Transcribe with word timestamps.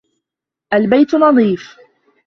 الْبَيْتُ 0.73 1.15
نَظِيفٌ. 1.15 1.77